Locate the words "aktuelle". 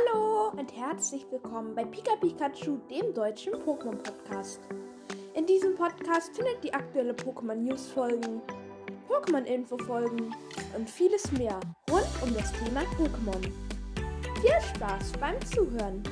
6.74-7.12